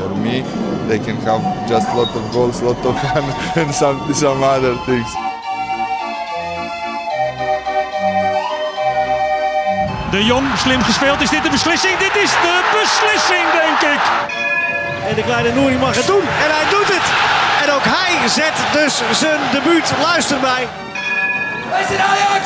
[0.00, 0.40] For me,
[0.88, 3.24] they can have just lot of goals, lot of fun,
[3.60, 5.10] and some some other things.
[10.10, 11.20] De Jong, slim gespeeld.
[11.20, 11.98] Is dit de beslissing?
[11.98, 14.00] Dit is de beslissing, denk ik.
[15.08, 16.24] En de kleine Nouri mag het doen.
[16.44, 17.06] En hij doet het.
[17.62, 19.92] En ook hij zet dus zijn debuut.
[20.02, 20.68] Luister mij.
[21.70, 22.44] Wij zijn Ajax!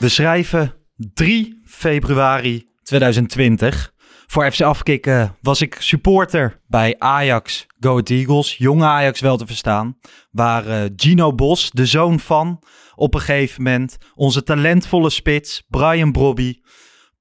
[0.00, 3.92] We schrijven 3 februari 2020.
[4.26, 8.56] Voor FC Afkikken was ik supporter bij Ajax Go Eagles.
[8.56, 9.98] Jonge Ajax wel te verstaan.
[10.30, 12.62] Waar eh, Gino Bos, de zoon van,
[12.94, 16.60] op een gegeven moment onze talentvolle spits Brian Brobby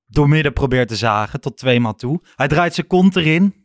[0.08, 2.22] doormidden probeert te zagen tot twee maal toe.
[2.36, 3.56] Hij draait zijn kont erin.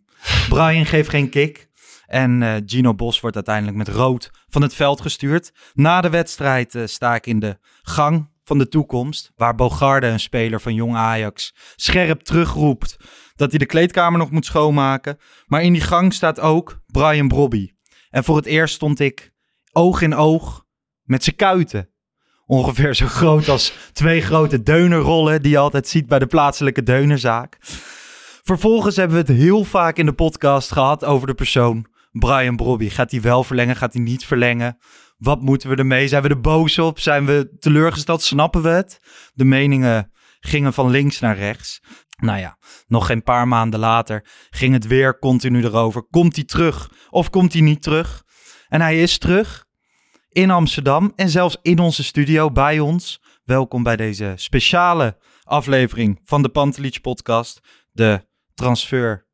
[0.48, 1.68] Brian geeft geen kick.
[2.06, 5.52] En eh, Gino Bos wordt uiteindelijk met rood van het veld gestuurd.
[5.74, 9.32] Na de wedstrijd eh, sta ik in de gang van de toekomst.
[9.36, 12.96] Waar Bogarde, een speler van Jong Ajax, scherp terugroept
[13.36, 15.18] dat hij de kleedkamer nog moet schoonmaken.
[15.46, 17.70] Maar in die gang staat ook Brian Brobby.
[18.10, 19.32] En voor het eerst stond ik
[19.72, 20.64] oog in oog
[21.02, 21.88] met zijn kuiten.
[22.46, 27.56] Ongeveer zo groot als twee grote deunerrollen die je altijd ziet bij de plaatselijke deunerzaak.
[28.42, 32.88] Vervolgens hebben we het heel vaak in de podcast gehad over de persoon Brian Brobby.
[32.88, 33.76] Gaat hij wel verlengen?
[33.76, 34.78] Gaat hij niet verlengen?
[35.16, 36.08] Wat moeten we ermee?
[36.08, 36.98] Zijn we er boos op?
[36.98, 38.22] Zijn we teleurgesteld?
[38.22, 39.00] Snappen we het?
[39.34, 41.80] De meningen gingen van links naar rechts.
[42.16, 46.02] Nou ja, nog geen paar maanden later ging het weer continu erover.
[46.02, 48.24] Komt hij terug of komt hij niet terug?
[48.68, 49.66] En hij is terug
[50.28, 53.22] in Amsterdam en zelfs in onze studio bij ons.
[53.44, 57.60] Welkom bij deze speciale aflevering van de Pantelich podcast.
[57.92, 59.26] De transfer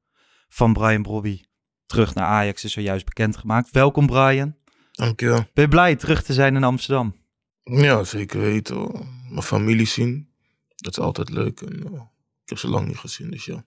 [0.49, 1.43] van Brian Brobby
[1.87, 3.71] terug naar Ajax is zojuist bekendgemaakt.
[3.71, 4.60] Welkom Brian.
[5.01, 5.45] Dankjewel.
[5.55, 7.17] Ben je blij terug te zijn in Amsterdam?
[7.63, 8.77] Ja, zeker weten.
[8.77, 9.07] hoor.
[9.31, 10.29] Mijn familie zien.
[10.77, 11.61] Dat is altijd leuk.
[11.61, 11.93] En, eh,
[12.43, 13.65] ik heb ze lang niet gezien, dus ja.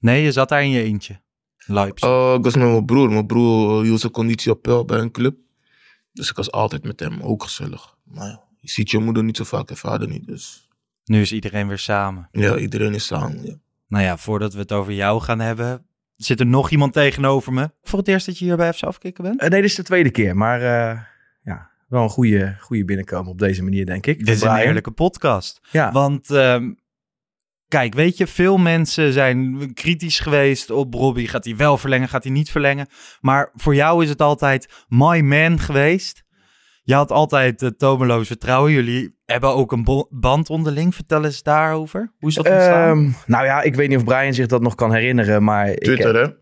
[0.00, 1.20] Nee, je zat daar in je eentje.
[1.66, 2.08] Leipzig.
[2.08, 3.10] Eh, ik was met mijn broer.
[3.10, 5.36] Mijn broer eh, hield zijn conditie op peil bij een club.
[6.12, 7.96] Dus ik was altijd met hem, ook gezellig.
[8.04, 10.26] Maar ja, je ziet je moeder niet zo vaak en vader niet.
[10.26, 10.68] Dus
[11.04, 12.28] Nu is iedereen weer samen.
[12.32, 13.46] ja, iedereen is samen.
[13.46, 13.54] Ja.
[13.88, 17.70] Nou ja, voordat we het over jou gaan hebben, zit er nog iemand tegenover me.
[17.82, 19.40] Voor het eerst dat je hier bij FC Afkikken bent?
[19.40, 20.36] Eh, nee, dit is de tweede keer.
[20.36, 21.00] Maar eh,
[21.42, 24.18] ja, wel een goede, goede binnenkomen op deze manier, denk ik.
[24.18, 25.60] Dit is een heerlijke podcast.
[25.70, 25.92] Ja.
[25.92, 26.72] Want ehm,
[27.68, 31.28] kijk, weet je, veel mensen zijn kritisch geweest op Robbie.
[31.28, 32.86] Gaat hij wel verlengen, gaat hij niet verlengen?
[33.20, 36.24] Maar voor jou is het altijd my man geweest.
[36.86, 38.72] Je had altijd uh, tomeloos vertrouwen.
[38.72, 40.94] Jullie hebben ook een band onderling.
[40.94, 42.12] Vertel eens daarover.
[42.18, 42.98] Hoe is dat ontstaan?
[42.98, 45.74] Ehm, nou ja, ik weet niet of Brian zich dat nog kan herinneren, maar...
[45.74, 46.32] Twitter, ik, hè?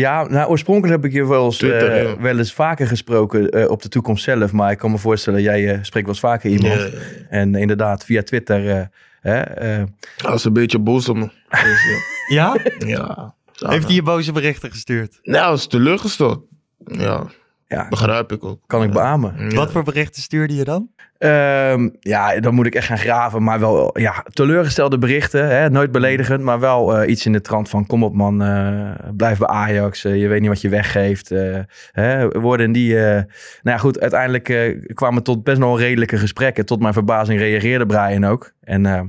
[0.00, 2.20] Ja, nou, oorspronkelijk heb ik je wel eens, Twitter, eh, ja.
[2.20, 4.52] wel eens vaker gesproken eh, op de toekomst zelf.
[4.52, 6.90] Maar ik kan me voorstellen, jij eh, spreekt wel eens vaker iemand.
[7.28, 8.70] En inderdaad, via Twitter...
[8.70, 8.82] eh,
[9.20, 9.84] hè, eh,
[10.16, 11.30] Hij was een beetje boos op me.
[11.48, 11.84] Dus,
[12.28, 12.56] ja.
[12.86, 13.34] ja?
[13.52, 13.70] ja.
[13.70, 15.18] Heeft hij je boze berichten gestuurd?
[15.22, 16.44] Nou, was teleurgesteld.
[16.84, 17.26] Ja,
[17.68, 18.60] ja, begrijp ik ook.
[18.66, 19.34] kan ik beamen.
[19.48, 19.56] Ja.
[19.56, 20.88] Wat voor berichten stuurde je dan?
[21.18, 23.42] Ehm, ja, dan moet ik echt gaan graven.
[23.42, 25.48] Maar wel ja, teleurgestelde berichten.
[25.48, 25.70] Hè?
[25.70, 27.86] Nooit beledigend, maar wel eh, iets in de trant van...
[27.86, 30.04] kom op man, eh, blijf bij Ajax.
[30.04, 31.30] eh, je weet niet wat je weggeeft.
[31.30, 31.58] eh,
[31.92, 32.28] hè?
[32.28, 32.98] Woorden die...
[32.98, 33.24] eh, nou
[33.62, 36.66] ja, goed, uiteindelijk eh, kwamen tot best wel redelijke gesprekken.
[36.66, 38.52] Tot mijn verbazing reageerde Brian ook.
[38.60, 39.00] En eh,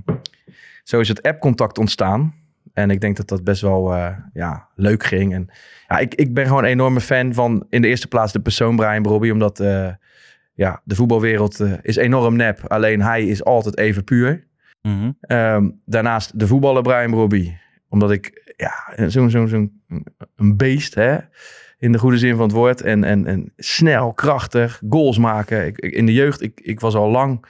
[0.83, 2.33] zo is het appcontact ontstaan.
[2.73, 5.33] En ik denk dat dat best wel eh, ja, leuk ging.
[5.33, 5.47] En
[5.87, 8.75] ja, ik, ik ben gewoon een enorme fan van in de eerste plaats de persoon
[8.75, 9.29] Brian Brobby.
[9.29, 9.59] Omdat...
[9.59, 9.89] eh,
[10.53, 12.59] ja, de voetbalwereld eh, is enorm nep.
[12.67, 14.47] Alleen hij is altijd even puur.
[14.81, 15.11] Mhm.
[15.21, 17.53] Ehm, daarnaast de voetballer Brian Brobby.
[17.89, 19.81] Omdat ik, ja, zo'n zo'n zo'n
[20.35, 21.17] een beest, hè.
[21.77, 22.81] In de goede zin van het woord.
[22.81, 25.65] En, en, en snel, krachtig, goals maken.
[25.65, 27.45] Ik, ik- in de jeugd, ik, ik was al lang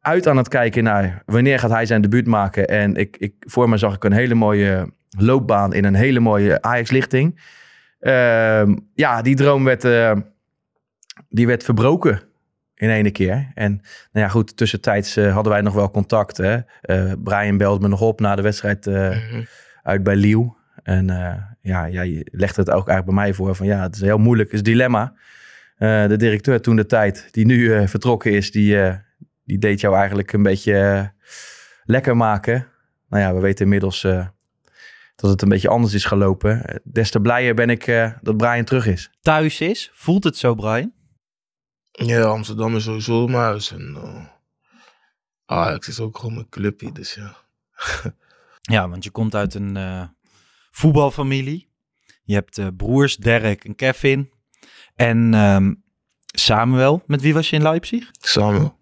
[0.00, 2.68] uit aan het kijken naar wanneer gaat hij zijn debuut maken.
[2.68, 6.62] En ik, ik, voor me zag ik een hele mooie loopbaan in een hele mooie
[6.62, 7.40] Ajax-lichting.
[8.00, 10.12] Ehm, ja, die droom werd, eh,
[11.28, 12.20] die werd verbroken
[12.74, 13.50] in ene keer.
[13.54, 13.72] En
[14.12, 16.36] nou ja, goed, tussentijds eh, hadden wij nog wel contact.
[16.36, 16.58] Hè?
[16.80, 19.42] Eh, Brian belde me nog op na de wedstrijd Mhm.
[19.82, 20.56] uit bij Liel.
[20.82, 21.06] En
[21.60, 24.50] ja, jij legt het ook eigenlijk bij mij voor van ja, het is heel moeilijk,
[24.50, 25.12] het is dilemma.
[25.78, 28.76] De directeur toen de tijd, die nu vertrokken is, die,
[29.50, 31.28] die deed jou eigenlijk een beetje eh,
[31.84, 32.68] lekker maken.
[33.08, 34.26] Nou ja, we weten inmiddels eh,
[35.16, 36.64] dat het een beetje anders is gelopen.
[36.64, 39.10] Eh, Des te blijer ben ik eh, dat Brian terug is.
[39.22, 40.92] Thuis is, voelt het zo, Brian?
[41.90, 43.72] Ja, Amsterdam is sowieso mijn huis.
[43.72, 44.26] En uh,
[45.46, 47.36] Ajax is ook gewoon mijn clubje, dus ja.
[48.74, 50.02] Ja, want je komt uit een eh,
[50.70, 51.68] voetbalfamilie.
[52.22, 54.30] Je hebt eh, broers Derek en Kevin.
[54.94, 55.74] En ehm,
[56.26, 57.02] Samuel.
[57.06, 58.08] Met wie was je in Leipzig?
[58.12, 58.78] Samuel.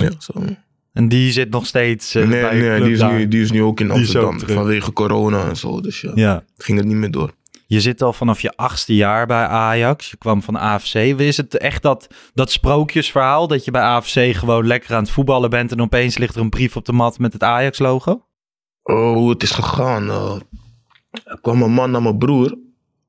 [0.00, 0.56] Ja, Samuel.
[0.92, 3.12] En die zit nog steeds eh, nee, bij nee, die is, daar.
[3.12, 4.40] nu, die is nu ook in ook Amsterdam.
[4.40, 6.12] vanwege corona en zo, dus ja.
[6.14, 6.44] Ja.
[6.56, 7.32] Ging het niet meer door.
[7.66, 10.10] Je zit al vanaf je achtste jaar bij Ajax.
[10.10, 10.94] Je kwam van AFC.
[10.94, 15.50] Is het echt dat, dat sprookjesverhaal dat je bij AFC gewoon lekker aan het voetballen
[15.50, 18.26] bent en opeens ligt er een brief op de mat met het Ajax-logo?
[18.82, 20.08] Oh, hoe het is gegaan.
[20.10, 20.34] eh,
[21.24, 22.58] er kwam een man naar mijn broer.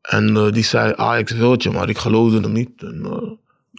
[0.01, 2.83] En eh, die zei Ajax wilt je, maar ik geloofde hem niet.
[2.83, 3.31] En uh,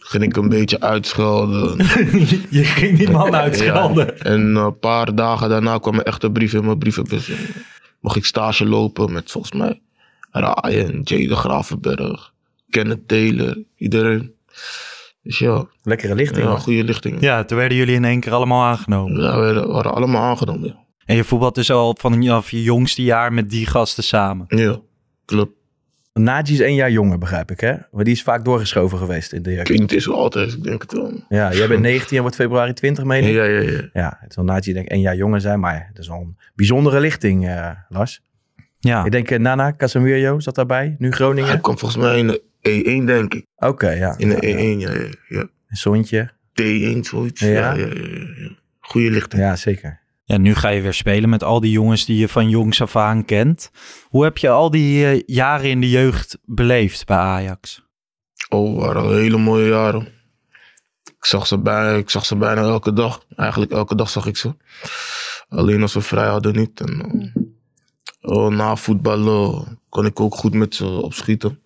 [0.07, 1.77] ging ik een beetje uitschelden.
[2.49, 4.05] je ging die man uitschelden.
[4.05, 7.29] Ja, en een paar dagen daarna kwam er echt een brief in mijn brievenbus.
[7.29, 7.37] En
[8.01, 9.81] mocht ik stage lopen met volgens mij
[10.31, 12.33] Ryan, Jay de Gravenberg,
[12.69, 14.33] Kenneth Taylor, iedereen.
[15.21, 15.65] Dus ja.
[15.83, 16.43] Lekkere lichting.
[16.43, 16.59] Ja, man.
[16.61, 17.21] goede lichting.
[17.21, 19.21] Ja, toen werden jullie in één keer allemaal aangenomen.
[19.21, 20.67] Ja, we werden- waren allemaal aangenomen.
[20.67, 20.75] Ja,
[21.05, 24.45] En je voetbalt dus al vanaf je jongste jaar met die gasten samen.
[24.47, 24.79] ja
[25.25, 25.53] klopt.
[26.19, 27.75] Naji is één jaar jonger, begrijp ik, hè?
[27.91, 29.67] Maar die is vaak doorgeschoven geweest in de jeugd.
[29.67, 31.23] het is wel altijd, ik denk het wel.
[31.29, 33.33] Ja, jij bent 19 en wordt februari 20, meen ik?
[33.33, 33.89] Ja, ja, ja.
[33.93, 36.37] Ja, het zal Naji denk ik één jaar jonger zijn, maar het is wel een
[36.55, 38.21] bijzondere lichting, eh, Lars.
[38.79, 39.05] Ja.
[39.05, 41.49] Ik denk eh, Nana Casemiro zat daarbij, nu Groningen.
[41.49, 43.45] Hij kwam volgens mij in de E1, denk ik.
[43.57, 44.17] Oké, ja.
[44.17, 44.75] In de Ja, ja.
[44.75, 45.09] E1, ja, ja.
[45.27, 45.39] ja.
[45.67, 46.31] Een zoontje.
[46.61, 47.41] T1, zoiets.
[47.41, 47.47] Ja?
[47.49, 47.85] Ja, ja, ja.
[47.85, 48.49] ja, ja.
[48.79, 49.41] Goeie lichting.
[49.41, 49.99] Ja, zeker.
[50.27, 52.95] Ja, nu ga je weer spelen met al die jongens die je van jongs af
[52.95, 53.71] aan kent.
[54.03, 57.83] Hoe heb je al die eh, jaren in de jeugd beleefd bij Ajax?
[58.49, 60.07] Oh, waren hele mooie jaren.
[61.03, 63.25] Ik zag, ze bijna, ik zag ze bijna elke dag.
[63.35, 64.55] Eigenlijk elke dag zag ik ze.
[65.49, 66.81] Alleen als we vrij hadden niet.
[66.81, 66.99] En,
[68.21, 71.59] eh, oh, na voetballen kon ik ook goed met ze opschieten.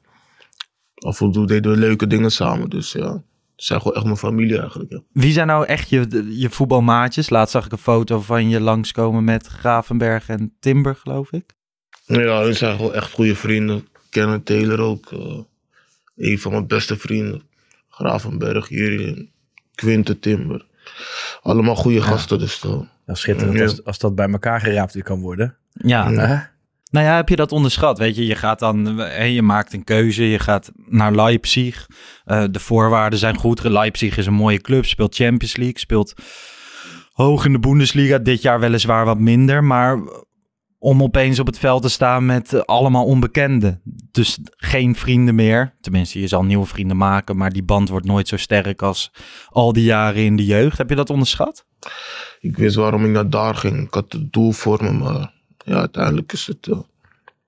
[0.96, 2.70] Af en toe deden we leuke dingen samen.
[2.70, 3.24] Dus ja,
[3.60, 4.92] ze zijn gewoon echt mijn familie eigenlijk.
[4.92, 5.02] Ja.
[5.12, 7.30] Wie zijn nou echt je, je voetbalmaatjes?
[7.30, 11.44] Laatst zag ik een foto van je langskomen met Gravenberg en Timber, geloof ik.
[12.06, 13.88] Ja, hun zijn gewoon echt goede vrienden.
[14.10, 15.12] Kenneth Taylor ook.
[15.12, 15.40] eh,
[16.16, 17.42] een van mijn beste vrienden.
[17.90, 19.32] Gravenberg, Jurien,
[19.76, 20.66] Quinte Timber.
[21.42, 22.40] Allemaal goede gasten.
[22.40, 23.64] Dus, Dat is schitterend Ja.
[23.64, 25.56] als, als dat bij elkaar geraapt weer kan worden.
[25.72, 26.52] Ja.
[26.90, 27.98] Nou ja, heb je dat onderschat?
[27.98, 31.88] Weet je, je gaat dan, eh, je maakt een keuze, je gaat naar Leipzig.
[32.24, 33.64] Eh, de voorwaarden zijn goed.
[33.64, 36.14] Leipzig is een mooie club, speelt Champions League, speelt
[37.12, 38.18] hoog in de Bundesliga.
[38.18, 40.00] Dit jaar weliswaar wat minder, maar
[40.78, 43.82] om opeens op het veld te staan met allemaal onbekenden.
[44.12, 45.78] Dus geen vrienden meer.
[45.82, 49.12] Tenminste, je zal nieuwe vrienden maken, maar die band wordt nooit zo sterk als
[49.50, 50.78] al die jaren in de jeugd.
[50.78, 51.66] Heb je dat onderschat?
[52.40, 53.86] ik wist waarom ik naar daar ging.
[53.86, 55.34] Ik had het doel voor me, maar
[55.70, 56.78] ja, uiteindelijk is het eh,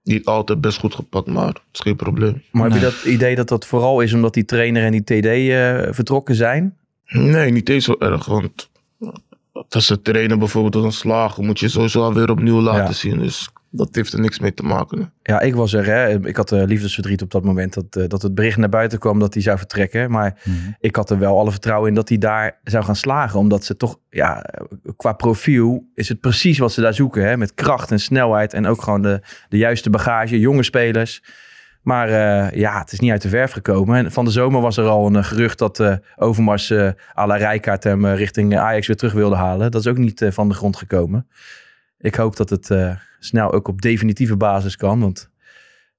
[0.04, 2.44] niet altijd best goed gepakt, maar het is geen probleem.
[2.52, 5.26] Maar heb je dat idee dat dat vooral is omdat die trainer en die TD
[5.26, 6.78] eh, vertrokken zijn?
[7.08, 8.70] Nee, niet eens zo erg, want
[9.70, 12.92] als ze trainen bijvoorbeeld als een slagen, moet je sowieso alweer opnieuw laten Ja.
[12.92, 13.18] zien.
[13.18, 15.14] Dus dat heeft er niks mee te maken.
[15.24, 15.86] Ja, ik was er.
[15.86, 16.28] Hè.
[16.28, 19.20] Ik had eh, liefdesverdriet op dat moment dat, eh, dat het bericht naar buiten kwam
[19.20, 20.12] dat hij zou vertrekken.
[20.12, 20.42] Maar
[20.80, 23.40] ik had er wel alle vertrouwen in dat hij daar zou gaan slagen.
[23.40, 24.46] Omdat ze toch, ja,
[24.96, 27.28] qua profiel is het precies wat ze daar zoeken.
[27.28, 27.38] Hè?
[27.38, 31.22] Met kracht en snelheid en ook gewoon de, de juiste bagage, jonge spelers.
[31.82, 33.98] Maar eh, ja, het is niet uit de verf gekomen.
[33.98, 37.36] En van de zomer was er al een gerucht dat eh, Overmars eh à la
[37.36, 39.72] Rijkaard hem eh, richting Ajax weer terug wilde halen.
[39.72, 41.28] Dat is ook niet van de grond gekomen.
[42.01, 45.00] Ik hoop dat het eh, snel ook op definitieve basis kan.
[45.00, 45.29] Want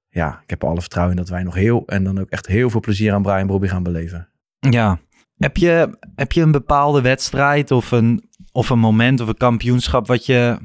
[0.09, 2.69] ja, ik heb alle vertrouwen in dat wij nog heel en dan ook echt heel
[2.69, 4.29] veel plezier aan Brian Brobby gaan beleven.
[4.59, 4.99] Ja.
[5.37, 10.07] Heb je, heb je een bepaalde wedstrijd of een, of een moment of een kampioenschap
[10.07, 10.57] wat je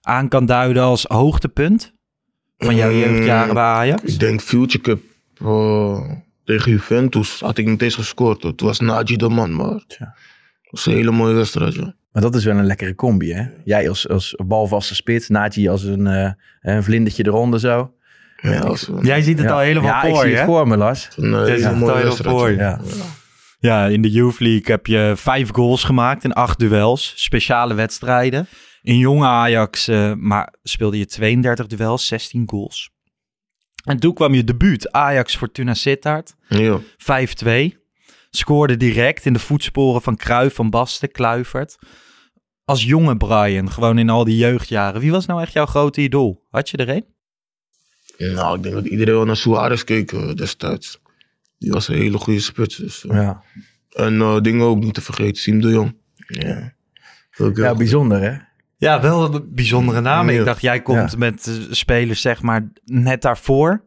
[0.00, 1.94] aan kan duiden als hoogtepunt
[2.58, 4.02] van jouw Mm, jeugdjaren bij Ajax?
[4.02, 5.02] Ik denk Future Cup
[5.34, 6.10] eh,
[6.44, 8.40] tegen Juventus had ik niet eens gescoord.
[8.40, 9.98] Toen was Naji de man, maar het
[10.70, 11.74] was een hele mooie wedstrijd.
[11.74, 11.94] Ja.
[12.14, 13.46] Maar dat is wel een lekkere combi, hè?
[13.64, 17.94] Jij als, als balvaste spits, Naji als een, eh, een vlindertje eronder zo.
[18.36, 19.52] Ja, als Jij ziet het ja.
[19.52, 21.08] al helemaal ja, voor ik zie je, het voor me, Lars.
[21.16, 22.36] een Jij hele ziet het mooie al wedstrijd.
[22.36, 22.56] voor je.
[22.56, 22.80] Ja.
[23.58, 27.12] Ja, in de Youth League heb je vijf goals gemaakt in acht duels.
[27.16, 28.46] Speciale wedstrijden.
[28.82, 32.90] In jonge Ajax eh, maar speelde je 32 duels, 16 goals.
[33.84, 36.34] En toen kwam je debuut, Ajax Fortuna Sittard.
[36.48, 36.78] Ja.
[36.80, 37.83] 5-2.
[38.36, 41.76] Scoorde direct in de voetsporen van Cruijff, Van Basten, Kluivert.
[42.64, 45.00] Als jonge Brian, gewoon in al die jeugdjaren.
[45.00, 46.44] Wie was nou echt jouw grote idool?
[46.50, 47.04] Had je er een?
[48.34, 51.00] Nou, ik denk dat iedereen wel naar Suarez keek eh, destijds.
[51.58, 52.76] Die was een hele goede spits.
[52.76, 53.16] Dus, eh.
[53.16, 53.42] Ja,
[53.90, 55.96] En eh, dingen ook niet te vergeten, Siem de Jong.
[57.54, 58.36] Ja, bijzonder hè?
[58.76, 60.34] Ja, wel een bijzondere namen.
[60.34, 60.40] Ja.
[60.40, 61.18] Ik dacht, jij komt Ja.
[61.18, 63.82] met spelers zeg maar net daarvoor.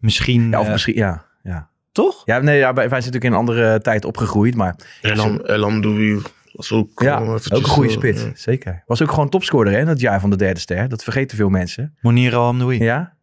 [0.00, 1.26] Misschien, Ja, of misschien, ja.
[1.42, 1.70] ja.
[1.92, 2.22] Toch?
[2.24, 5.80] Ja, nee, ja, wij wij zijn natuurlijk in een andere tijd opgegroeid, maar Elam, Elam
[5.80, 6.22] Doui
[6.52, 8.30] was ook, ja, ook een goede eh, spits, ja.
[8.34, 8.82] zeker.
[8.86, 10.88] Was ook gewoon topscorer hè, in het jaar van de derde ster.
[10.88, 11.96] Dat vergeten veel mensen.
[12.00, 12.82] Moniro Amdoui.
[12.82, 13.16] Ja?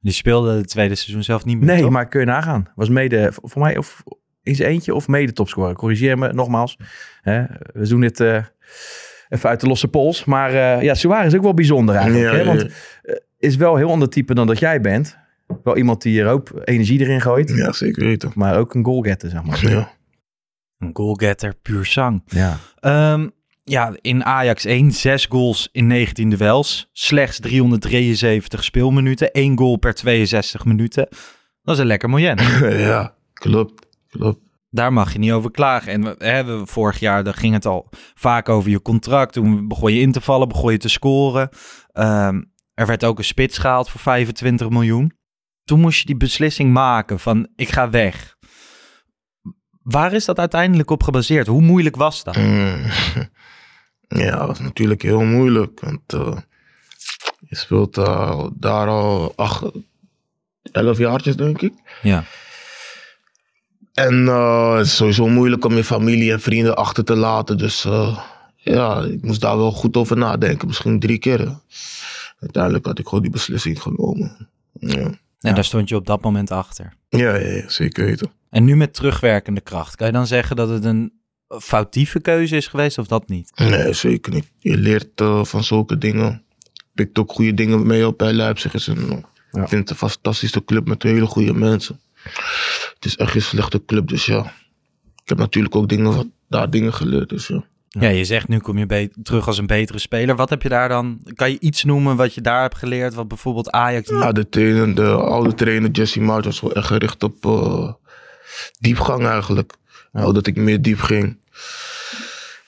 [0.00, 1.90] Die speelde het tweede seizoen zelf niet meer, Nee, toch?
[1.90, 2.68] maar kun je nagaan.
[2.74, 4.02] Was mede, voor mij, of
[4.42, 5.74] in zijn eentje of mede topscorer.
[5.74, 6.76] Corrigeer me nogmaals.
[7.20, 8.44] Hè, we doen dit eh,
[9.28, 10.24] even uit de losse pols.
[10.24, 12.32] Maar eh, ja, Suarez is ook wel bijzonder eigenlijk.
[12.32, 12.44] Ja, hè?
[12.44, 12.66] Want
[13.38, 15.18] is wel heel ander type dan dat jij bent.
[15.62, 17.52] Wel iemand die er ook energie erin gooit.
[17.56, 18.32] Ja, zeker weten.
[18.34, 19.70] Maar ook een goalgetter, zeg maar.
[19.70, 19.92] Ja.
[20.78, 22.22] Een goalgetter, puur zang.
[22.26, 22.58] Ja.
[22.80, 23.28] Ehm,
[23.64, 26.88] ja, in Ajax 1, 6 goals in 19 duels.
[26.92, 29.30] Slechts 373 speelminuten.
[29.30, 31.08] 1 goal per 62 minuten.
[31.62, 32.36] Dat is een lekker miljoen.
[32.88, 33.86] ja, klopt.
[34.08, 34.40] Klopt.
[34.70, 35.92] Daar mag je niet over klagen.
[35.92, 39.32] En we, we, vorig jaar daar ging het al vaak over je contract.
[39.32, 41.48] Toen begon je in te vallen, begon je te scoren.
[41.92, 42.42] Ehm,
[42.74, 45.12] er werd ook een spits gehaald voor 25 miljoen.
[45.72, 48.36] Toen moest je die beslissing maken van ik ga weg.
[49.82, 51.46] Waar is dat uiteindelijk op gebaseerd?
[51.46, 52.36] Hoe moeilijk was dat?
[52.36, 52.84] Mm.
[54.22, 55.80] Ja, dat was natuurlijk heel moeilijk.
[55.80, 56.36] Want eh,
[57.38, 57.94] je speelt
[58.54, 59.64] daar al acht,
[60.72, 61.72] elf jaartjes, denk ik.
[62.02, 62.24] Ja.
[63.92, 67.58] En eh, het is sowieso moeilijk om je familie en vrienden achter te laten.
[67.58, 68.18] Dus eh,
[68.56, 70.66] ja, ik moest daar wel goed over nadenken.
[70.66, 71.60] Misschien drie keer.
[72.40, 74.48] Uiteindelijk had ik gewoon die beslissing genomen.
[74.72, 75.10] Ja,
[75.42, 76.92] En daar stond je op dat moment achter.
[77.08, 78.30] ja, ja, ja, zeker weten.
[78.50, 79.96] En nu met terugwerkende kracht.
[79.96, 81.12] Kan je dan zeggen dat het een
[81.48, 83.52] foutieve keuze is geweest of dat niet?
[83.54, 84.50] Nee, zeker niet.
[84.58, 86.42] Je leert eh, van zulke dingen.
[86.94, 88.74] Pikt ook goede dingen mee op bij Leipzig.
[88.74, 92.00] Is een, Ik vind het een fantastische club met hele goede mensen.
[92.94, 94.52] Het is echt geen slechte club, dus ja.
[95.22, 97.64] Ik heb natuurlijk ook dingen, daar dingen geleerd, dus ja.
[98.00, 100.36] Ja, je zegt nu kom je terug als een betere speler.
[100.36, 101.20] Wat heb je daar dan?
[101.34, 103.14] Kan je iets noemen wat je daar hebt geleerd?
[103.14, 104.08] Wat bijvoorbeeld Ajax.
[104.08, 107.92] Ja, de, trainer, de oude trainer Jesse Mout was wel echt gericht op eh,
[108.78, 109.72] diepgang eigenlijk.
[110.12, 111.38] Nou, dat ik meer diep ging.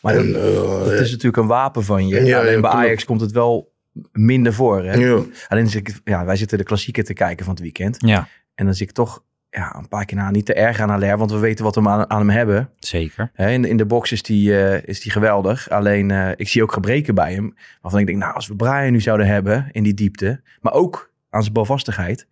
[0.00, 2.25] Maar En, eh, Het is natuurlijk een wapen van je.
[2.25, 2.71] Ja, Alleen bij.
[2.71, 3.73] Ajax komt het wel
[4.12, 4.85] minder voor.
[4.85, 4.93] Hè?
[4.95, 5.23] Ja.
[5.49, 7.97] Alleen ik, ja, wij zitten de klassieker te kijken van het weekend.
[7.99, 9.23] Ja, En dan zie ik toch
[9.54, 11.18] ja, een paar keer na niet te erg aan Haller.
[11.18, 12.70] Want we weten wat we aan, aan hem hebben.
[12.78, 13.30] zeker.
[13.37, 15.70] In, in de box is die, eh, is die geweldig.
[15.70, 17.54] Alleen eh, ik zie ook gebreken bij hem.
[17.80, 20.40] Waarvan ik denk, nou, als we Brian nu zouden hebben in die diepte.
[20.61, 22.26] Maar ook aan zijn balvastigheid.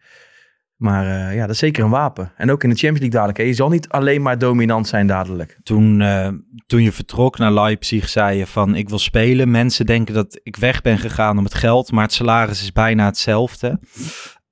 [0.77, 2.33] Maar eh, ja, dat is zeker een wapen.
[2.37, 3.39] En ook in de Champions League dadelijk.
[3.39, 3.45] Hè.
[3.45, 5.59] Je zal niet alleen maar dominant zijn dadelijk.
[5.63, 6.03] Toen,
[6.67, 9.51] toen je vertrok naar Leipzig zei je van ik wil spelen.
[9.51, 13.05] Mensen denken dat ik weg ben gegaan om het geld, maar het salaris is bijna
[13.05, 13.81] hetzelfde.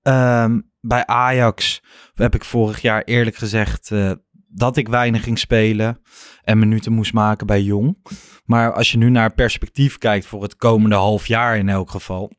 [0.02, 1.82] Ehm, bij Ajax
[2.14, 4.12] heb ik vorig jaar eerlijk gezegd eh,
[4.49, 6.00] dat ik weinig ging spelen
[6.42, 7.96] en minuten moest maken bij Jong.
[8.44, 12.32] Maar als je nu naar perspectief kijkt voor het komende half jaar in elk geval.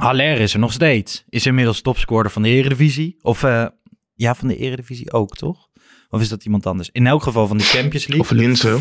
[0.00, 1.24] Haller is er nog steeds.
[1.28, 3.18] Is inmiddels topscorer van de Eredivisie.
[3.20, 3.66] Of eh,
[4.14, 5.68] ja, van de Eredivisie ook, toch?
[6.08, 6.90] Of is dat iemand anders?
[6.92, 8.24] In elk geval van de Champions League.
[8.24, 8.78] Of Linse.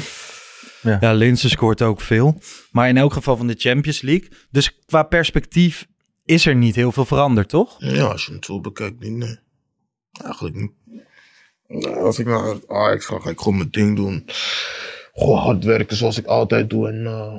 [1.00, 2.42] Ja, Linse scoort ook veel.
[2.72, 4.28] Maar in elk geval van de Champions League.
[4.50, 5.88] Dus qua perspectief
[6.26, 7.76] is er niet heel veel veranderd, toch?
[7.78, 9.38] Ja, als je het zo bekijkt, niet, nee.
[10.24, 10.72] Eigenlijk niet.
[11.68, 14.26] Nou, als ik naar Ajax ga, ga ik gewoon mijn ding doen.
[15.14, 16.88] Gewoon hard werken zoals ik altijd doe.
[16.90, 17.34] En eh,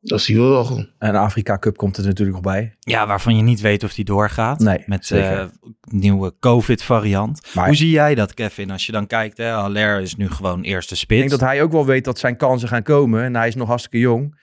[0.00, 0.88] dat zien we wel gewoon.
[0.98, 2.76] En de Afrika Cup komt er natuurlijk nog bij.
[2.80, 4.58] Ja, waarvan je niet weet of die doorgaat.
[4.58, 5.38] Nee, Met zeker.
[5.38, 5.46] eh
[5.90, 7.40] nieuwe COVID-variant.
[7.54, 8.70] Maar- Hoe zie jij dat, Kevin?
[8.70, 11.18] Als je dan kijkt, hè, Haller is nu gewoon eerste Ik spits.
[11.18, 13.22] denk dat hij ook wel weet dat zijn kansen gaan komen.
[13.22, 14.40] En hij is nog hartstikke jong.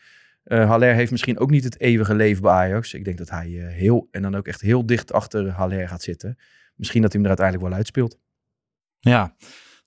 [0.50, 2.94] Eh Haller heeft misschien ook niet het eeuwige leven bij Ajax.
[2.94, 6.01] Ik denk dat hij eh, heel, en dan ook echt heel dicht achter Haller gaat
[6.01, 6.38] zitten.
[6.75, 8.18] Misschien dat hij hem er uiteindelijk wel uitspeelt.
[9.00, 9.36] Ja.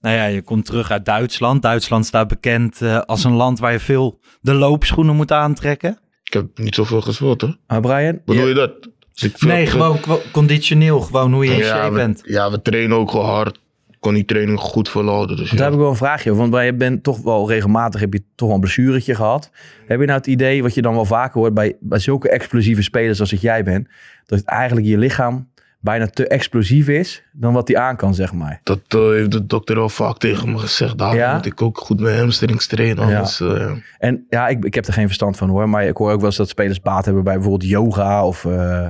[0.00, 1.62] Nou ja, je komt terug uit Duitsland.
[1.62, 5.98] Duitsland staat bekend eh, als een land waar je veel de loopschoenen moet aantrekken.
[6.24, 7.48] Ik heb niet zoveel gespeeld, hè?
[7.66, 8.88] Maar Brian, Bedoel je- je dat?
[9.12, 9.98] Veel Nee, gewoon
[10.32, 11.00] conditioneel.
[11.00, 12.20] Gewoon hoe je in ja, shape we, bent.
[12.24, 13.60] ja, we trainen ook gewoon hard.
[14.02, 15.36] Kon die training goed volhouden.
[15.36, 16.48] Dus daar heb ik wel een vraagje over.
[16.50, 19.50] Want je bent toch wel regelmatig, heb je toch wel een blessuretje gehad.
[19.86, 22.82] Heb je nou het idee, wat je dan wel vaker hoort bij, bij zulke explosieve
[22.82, 23.88] spelers als dat jij bent,
[24.26, 28.32] dat het eigenlijk je lichaam bijna te explosief is dan wat hij aan kan, zeg
[28.32, 28.60] maar.
[28.62, 30.98] Dat eh, heeft de dokter al vaak tegen me gezegd.
[30.98, 31.34] Daarom Ja?
[31.34, 33.04] moet ik ook goed mijn hamstrings trainen.
[33.04, 33.74] Anders, eh, ja.
[33.98, 35.68] En ja, ik, ik heb er geen verstand van hoor.
[35.68, 38.44] Maar ik hoor ook wel eens dat spelers baat hebben bij bijvoorbeeld yoga of...
[38.44, 38.86] eh,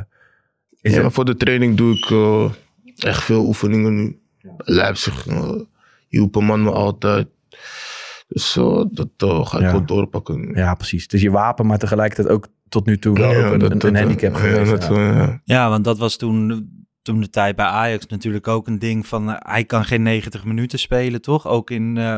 [0.81, 2.11] is Ja, er- voor de training doe ik
[3.05, 4.21] echt veel oefeningen nu.
[4.57, 5.53] Leipzig uh,
[6.09, 7.29] hielpen man me altijd.
[8.29, 9.71] Dus eh, dat eh, ga ik Ja.
[9.73, 10.53] wel doorpakken.
[10.55, 11.03] ja, precies.
[11.03, 13.97] Het is je wapen, maar tegelijkertijd ook tot nu toe wel ook een, dat- een,
[13.97, 14.71] handicap geweest.
[14.71, 14.89] dat, ja.
[14.91, 15.41] eh, ja.
[15.45, 16.71] Ja, want dat was toen
[17.03, 19.31] toen de tijd bij Ajax natuurlijk ook een ding van...
[19.31, 21.47] eh, hij kan geen 90 minuten spelen, toch?
[21.47, 22.17] Ook in, eh,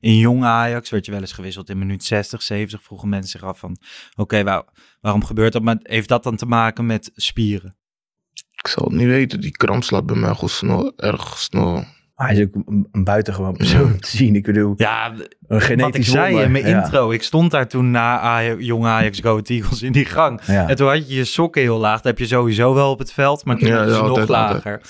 [0.00, 2.82] in jong Ajax werd je wel eens gewisseld in minuut 60, 70.
[2.82, 3.76] Vroegen mensen zich af van,
[4.16, 4.64] oké, waar-
[5.00, 5.62] waarom gebeurt dat?
[5.62, 7.76] Maar heeft dat dan te maken met spieren?
[8.64, 9.40] Ik zal het niet weten.
[9.40, 11.84] Die kramp slaat bij mij gewoon snel, erg snel.
[12.14, 12.54] Hij is ook
[12.92, 14.34] een, buitengewoon persoon te zien.
[14.34, 16.44] Ik bedoel, Ja, een wat genetisch ik zei wonder.
[16.44, 16.82] in mijn Ja.
[16.84, 17.10] intro.
[17.10, 20.40] Ik stond daar toen na Aj- jong Ajax Go Eagles in die gang.
[20.46, 20.68] Ja.
[20.68, 21.94] En toen had je je sokken heel laag.
[21.96, 24.00] Dat heb je sowieso wel op het veld, maar toen Ja, had je ja, ze
[24.02, 24.80] nog altijd, lager.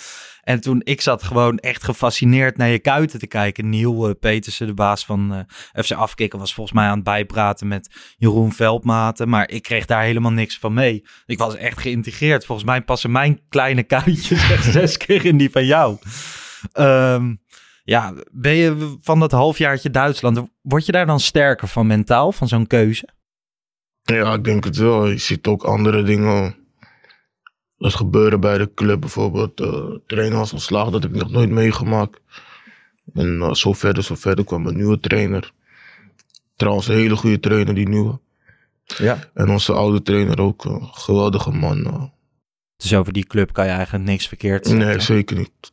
[0.44, 3.68] En toen, ik zat gewoon echt gefascineerd naar je kuiten te kijken.
[3.68, 7.68] Niel eh, Petersen, de baas van eh, FC Afkikken, was volgens mij aan het bijpraten
[7.68, 9.28] met Jeroen Veldmaten.
[9.28, 11.04] Maar ik kreeg daar helemaal niks van mee.
[11.26, 12.46] Ik was echt geïntegreerd.
[12.46, 15.96] Volgens mij passen mijn kleine kuitjes echt zes keer in die van jou.
[16.72, 17.34] Ehm,
[17.82, 22.48] ja, ben je van dat halfjaartje Duitsland, word je daar dan sterker van mentaal, van
[22.48, 23.08] zo'n keuze?
[24.02, 25.08] Ja, ik denk het wel.
[25.08, 26.63] Je ziet ook andere dingen.
[27.84, 29.60] Dat gebeuren bij de club bijvoorbeeld.
[29.60, 32.20] eh trainer was ontslagen, dat heb ik nog nooit meegemaakt.
[33.14, 35.52] En eh, zo verder, zo verder kwam een nieuwe trainer.
[36.56, 38.18] Trouwens, een hele goede trainer, die nieuwe.
[38.84, 39.18] Ja.
[39.34, 40.64] En onze oude trainer ook.
[40.64, 41.84] een geweldige man.
[41.86, 42.02] eh.
[42.76, 44.86] Dus over die club kan je eigenlijk niks verkeerd zeggen.
[44.86, 45.72] nee, zeker niet.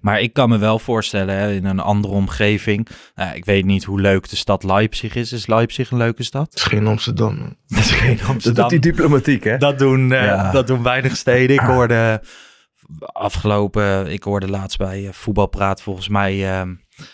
[0.00, 2.88] Maar ik kan me wel voorstellen, hè, in een andere omgeving.
[3.14, 5.32] Nou, ik weet niet hoe leuk de stad Leipzig is.
[5.32, 6.44] Is Leipzig een leuke stad?
[6.44, 7.56] Het is geen Amsterdam.
[7.66, 9.56] Dat is geen Dat doet die diplomatiek, hè?
[9.56, 10.50] Dat doen, eh, Ja.
[10.50, 11.56] dat doen weinig steden.
[11.56, 12.22] Ik hoorde
[13.12, 16.62] afgelopen, ik hoorde laatst bij eh, Voetbalpraat volgens mij eh,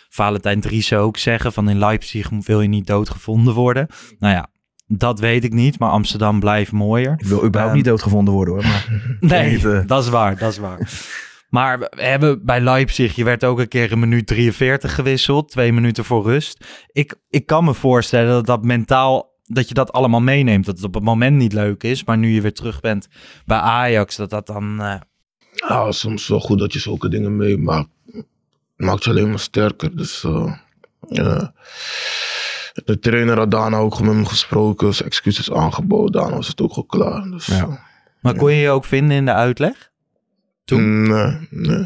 [0.08, 3.86] Valentijn Driessen ook zeggen van in Leipzig wil je niet doodgevonden worden.
[4.18, 4.46] Nou ja,
[4.86, 7.14] dat weet ik niet, maar Amsterdam blijft mooier.
[7.18, 8.62] Ik wil überhaupt Ehm, niet doodgevonden worden, hoor.
[8.62, 8.86] Maar
[9.20, 10.88] Nee, niet, dat is waar, dat is waar.
[11.50, 15.72] Maar we hebben bij Leipzig, je werd ook een keer een minuut 43 gewisseld, twee
[15.72, 16.64] minuten voor rust.
[16.92, 20.64] Ik, ik kan me voorstellen dat dat mentaal, dat je dat allemaal meeneemt.
[20.66, 23.08] Dat het op het moment niet leuk is, maar nu je weer terug bent
[23.46, 24.80] bij Ajax, dat dat dan...
[24.80, 24.94] eh,
[25.68, 27.88] Ja, soms wel goed dat je zulke dingen meemaakt.
[28.76, 29.96] Maakt je alleen maar sterker.
[29.96, 30.54] Dus eh,
[31.08, 31.52] ja.
[32.84, 36.12] de trainer had daarna ook met hem gesproken, zijn excuses aangeboden.
[36.12, 37.22] Daarna was het ook al klaar.
[37.30, 37.58] Dus, Ja.
[37.60, 37.72] eh,
[38.20, 39.89] maar kon je je ook vinden in de uitleg?
[40.76, 41.02] Toen?
[41.08, 41.84] Nee, nee.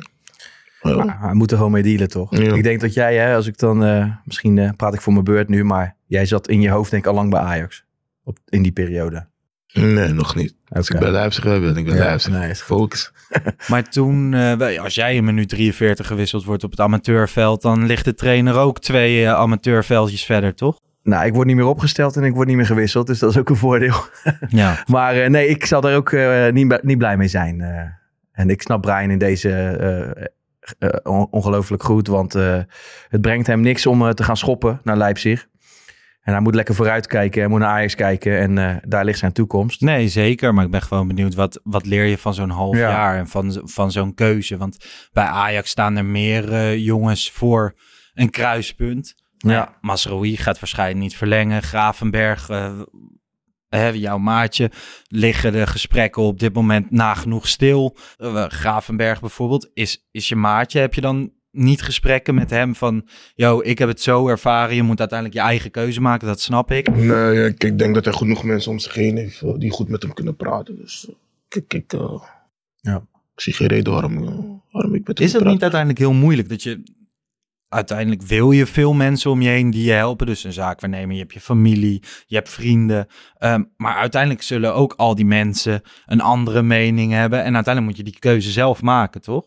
[0.81, 1.05] Ja.
[1.05, 2.37] Maar hij moet er gewoon mee dealen, toch?
[2.37, 2.55] Ja.
[2.55, 3.85] Ik denk dat jij, hè, als ik dan...
[3.85, 6.91] eh, misschien eh, praat ik voor mijn beurt nu, maar jij zat in je hoofd
[6.91, 7.85] denk ik al lang bij Ajax.
[8.25, 9.27] Op, in die periode.
[9.73, 10.55] Nee, nog niet.
[10.69, 12.33] Als ik bij Leipzig ben, ik bij Ja, Leipzig.
[12.33, 12.77] nee, is goed.
[12.79, 13.13] Focus.
[13.71, 17.87] Maar toen, eh, wel, als jij in minuut 43 gewisseld wordt op het amateurveld, dan
[17.87, 20.81] ligt de trainer ook twee amateurveldjes verder, toch?
[21.03, 23.07] Nou, ik word niet meer opgesteld en ik word niet meer gewisseld.
[23.07, 23.95] Dus dat is ook een voordeel.
[24.49, 24.83] Ja.
[24.87, 27.57] Maar eh, nee, ik zal er ook eh, niet, niet blij mee zijn.
[28.35, 28.43] Eh.
[28.43, 30.25] en ik snap Brian in deze eh,
[30.79, 32.07] eh, on- ongelooflijk goed.
[32.07, 32.59] Want eh,
[33.09, 35.47] het brengt hem niks om eh, te gaan schoppen naar Leipzig.
[36.21, 37.41] En hij moet lekker vooruitkijken.
[37.41, 38.39] Hij moet naar Ajax kijken.
[38.39, 39.81] En eh, daar ligt zijn toekomst.
[39.81, 40.55] Nee, zeker.
[40.55, 42.91] Maar ik ben gewoon benieuwd, wat, wat leer je van zo'n half Ja.
[42.91, 44.57] jaar en van, van zo'n keuze?
[44.57, 47.75] Want bij Ajax staan er meer eh, jongens voor
[48.15, 49.15] een kruispunt.
[49.37, 49.77] Ja.
[49.81, 51.63] Masroui gaat waarschijnlijk niet verlengen.
[51.63, 52.81] Gravenberg, eh,
[53.77, 54.71] hè, jouw maatje,
[55.09, 57.97] liggen de gesprekken op dit moment nagenoeg stil.
[58.19, 60.81] Eh, Gravenberg bijvoorbeeld, is, is je maatje.
[60.81, 63.09] Heb je dan niet gesprekken met hem van...
[63.35, 66.71] Yo, ik heb het zo ervaren, je moet uiteindelijk je eigen keuze maken, dat snap
[66.71, 66.95] ik.
[66.97, 69.89] Nee, ik, ik denk dat hij genoeg mensen om zich heen heeft eh, die goed
[69.89, 70.77] met hem kunnen praten.
[70.77, 71.15] Dus eh,
[71.49, 72.23] kijk, ik, eh,
[72.81, 73.07] Ja.
[73.35, 74.15] ik zie geen reden waarom,
[74.71, 75.53] waarom ik met hem Is het praat.
[75.53, 76.83] niet uiteindelijk heel moeilijk dat je
[77.75, 80.27] uiteindelijk wil je veel mensen om je heen die je helpen.
[80.27, 83.07] Dus een zaakwaarnemer, je hebt je familie, je hebt vrienden.
[83.39, 87.45] Ehm, maar uiteindelijk zullen ook al die mensen een andere mening hebben.
[87.45, 89.47] En uiteindelijk moet je die keuze zelf maken, toch?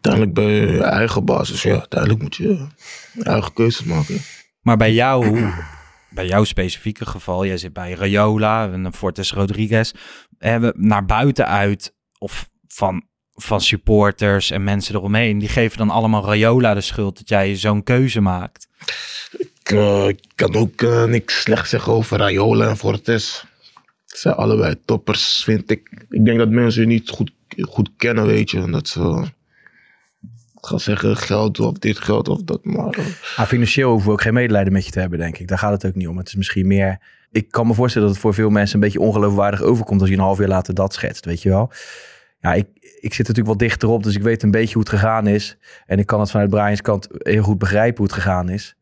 [0.00, 1.62] Uiteindelijk ben je je eigen basis.
[1.62, 2.68] Ja, uiteindelijk moet je
[3.12, 4.18] je eigen keuzes maken.
[4.60, 5.50] Maar bij jou,
[6.10, 9.92] bij jouw specifieke geval, jij zit bij Rayola en Fortes Rodriguez,
[10.38, 13.04] hebben naar buiten uit of van,
[13.42, 17.82] van supporters en mensen eromheen, die geven dan allemaal Rayola de schuld dat jij zo'n
[17.82, 18.68] keuze maakt.
[19.38, 23.44] Ik, eh, kan ook eh, niks slecht zeggen over Rayola en Fortes.
[24.06, 26.04] Ze zijn allebei toppers, vind ik.
[26.08, 28.58] Ik denk dat mensen je niet goed, goed kennen, weet je.
[28.58, 29.28] En dat ze
[30.60, 32.64] gaan zeggen geld of dit geld of dat.
[32.64, 32.96] Maar
[33.36, 35.48] Maar financieel hoeven we ook geen medelijden met je te hebben, denk ik.
[35.48, 36.18] Daar gaat het ook niet om.
[36.18, 36.98] Het is misschien meer...
[37.32, 40.00] Ik kan me voorstellen dat het voor veel mensen een beetje ongeloofwaardig overkomt...
[40.00, 41.72] als je een half jaar later dat schetst, weet je wel.
[42.40, 42.66] Ja, ik,
[43.00, 45.56] ik zit natuurlijk wat dichterop, dus ik weet een beetje hoe het gegaan is.
[45.86, 48.74] En ik kan het vanuit Brian's kant heel goed begrijpen hoe het gegaan is.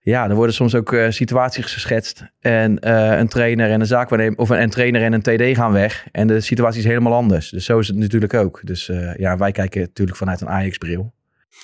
[0.00, 2.24] Ja, er worden soms ook eh, situaties geschetst.
[2.40, 4.38] En eh, een trainer en een zaakwaarnemer...
[4.38, 6.06] of een, een trainer en een TD gaan weg.
[6.12, 7.50] En de situatie is helemaal anders.
[7.50, 8.60] Dus zo is het natuurlijk ook.
[8.64, 11.14] Dus eh, ja, wij kijken natuurlijk vanuit een Ajax-bril.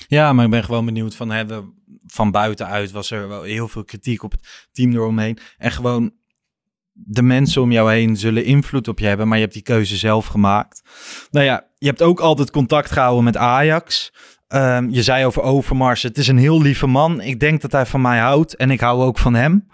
[0.09, 1.75] Ja, maar ik ben gewoon benieuwd van hebben
[2.07, 5.39] van buitenuit was er wel heel veel kritiek op het team eromheen.
[5.59, 6.13] En gewoon
[7.05, 9.97] de mensen om jou heen zullen invloed op je hebben, maar je hebt die keuze
[9.97, 10.83] zelf gemaakt.
[11.31, 14.13] Nou ja, je hebt ook altijd contact gehouden met Ajax.
[14.49, 17.21] Ehm, je zei over Overmars, het is een heel lieve man.
[17.21, 19.67] Ik denk dat hij van mij houdt en ik hou ook van hem.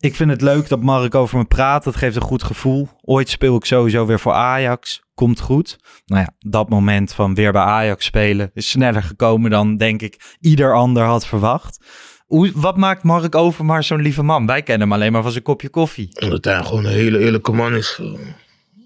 [0.00, 1.84] Ik vind het leuk dat Mark over me praat.
[1.84, 2.88] Dat geeft een goed gevoel.
[3.00, 5.02] Ooit speel ik sowieso weer voor Ajax.
[5.14, 5.78] Komt goed.
[6.06, 10.36] Nou ja, dat moment van weer bij Ajax spelen is sneller gekomen dan denk ik
[10.40, 11.84] ieder ander had verwacht.
[12.30, 14.46] Hoe, wat maakt Mark Overmars zo'n lieve man?
[14.46, 16.08] Wij kennen hem alleen maar van zijn kopje koffie.
[16.22, 17.98] Omdat hij gewoon een hele eerlijke man is.
[18.00, 18.06] eh.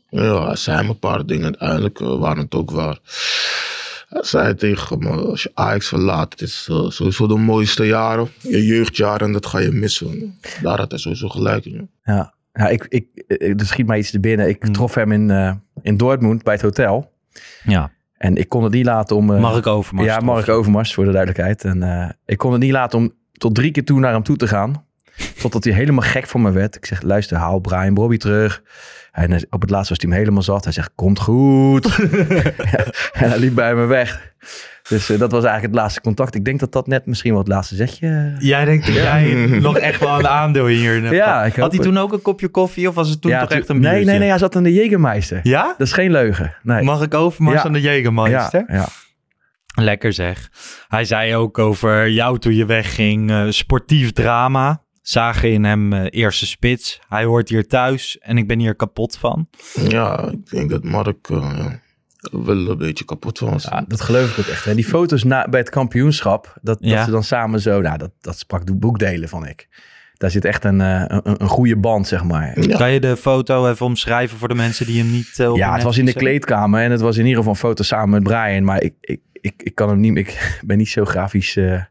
[0.08, 1.44] Ja, hij zei een paar dingen.
[1.44, 2.98] Uiteindelijk eh, waren het ook waar.
[4.08, 8.28] Hij zei tegen me, als je Ajax verlaat, het is eh, sowieso de mooiste jaren.
[8.40, 10.38] Je jeugdjaren, en dat ga je missen.
[10.62, 11.90] Daar had hij sowieso gelijk in.
[12.04, 14.48] Ja, ja ik, ik, ik- er schiet mij iets te binnen.
[14.48, 14.72] Ik Hmm.
[14.72, 15.52] trof hem in, eh,
[15.82, 17.12] in Dortmund bij het hotel.
[17.64, 19.34] Ja, En ik kon het niet laten om...
[19.34, 20.08] eh, Mark Overmars.
[20.08, 20.18] Ja?
[20.20, 21.64] Mark Overmars, voor de duidelijkheid.
[21.64, 24.36] En eh, ik kon het niet laten om tot drie keer toe naar hem toe
[24.36, 24.84] te gaan.
[25.40, 26.76] Totdat hij helemaal gek van me werd.
[26.76, 28.62] Ik zeg, luister, haal Brian Bobby terug.
[29.12, 30.64] En hij- op het laatst was hij hem helemaal zat.
[30.64, 31.86] Hij zegt, komt goed.
[33.12, 34.32] En hij liep bij me weg.
[34.88, 36.34] Dus eh, dat was eigenlijk het laatste contact.
[36.34, 38.34] Ik denk dat dat net misschien wel het laatste zetje...
[38.38, 41.14] Jij denkt dat jij nog echt wel een aandeel hier hebt.
[41.14, 43.48] Ja, ik Had hij toen ook een kopje koffie of was het toen Ja, toch
[43.48, 44.10] toen- echt een nee, biertje?
[44.10, 45.40] nee, nee, hij zat aan de Jägermeister.
[45.42, 45.74] Ja?
[45.78, 46.54] Dat is geen leugen.
[46.62, 46.82] Nee.
[46.82, 47.64] Mag ik Overmars Ja.
[47.64, 48.64] aan de Jägermeister?
[48.66, 48.86] Ja, ja.
[49.74, 50.50] Lekker zeg.
[50.88, 53.30] Hij zei ook over jou toen je wegging.
[53.30, 54.82] eh, sportief drama.
[55.02, 57.00] Zagen in hem eh, eerste spits.
[57.08, 59.48] Hij hoort hier thuis en ik ben hier kapot van.
[59.88, 61.66] Ja, ik denk dat Mark eh,
[62.30, 63.64] wel een beetje kapot was.
[63.64, 64.66] Ja, dat geloof ik ook echt.
[64.66, 66.96] En die foto's na, bij het kampioenschap, dat, Ja.
[66.96, 69.68] dat ze dan samen zo, nou, dat, dat sprak de boekdelen van ik.
[70.16, 72.60] Daar zit echt een, eh, een, een goede band, zeg maar.
[72.60, 72.76] Ja.
[72.76, 75.82] Kan je de foto even omschrijven voor de mensen die hem niet uh, Ja, het
[75.82, 78.64] was in de kleedkamer en het was in ieder geval een foto samen met Brian.
[78.64, 81.56] Maar ik, ik, ik, ik kan hem niet, ik ben niet zo grafisch.
[81.56, 81.82] eh